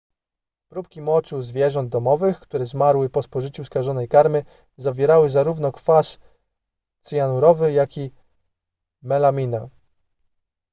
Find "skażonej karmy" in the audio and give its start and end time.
3.63-4.43